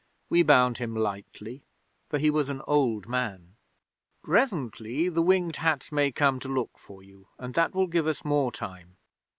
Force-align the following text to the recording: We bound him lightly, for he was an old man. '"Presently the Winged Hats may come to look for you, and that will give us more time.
We 0.29 0.41
bound 0.41 0.79
him 0.79 0.95
lightly, 0.95 1.63
for 2.09 2.17
he 2.17 2.31
was 2.31 2.49
an 2.49 2.63
old 2.65 3.07
man. 3.07 3.55
'"Presently 4.23 5.09
the 5.09 5.21
Winged 5.21 5.57
Hats 5.57 5.91
may 5.91 6.11
come 6.11 6.39
to 6.39 6.47
look 6.47 6.75
for 6.79 7.03
you, 7.03 7.27
and 7.37 7.53
that 7.53 7.75
will 7.75 7.85
give 7.85 8.07
us 8.07 8.25
more 8.25 8.51
time. 8.51 8.97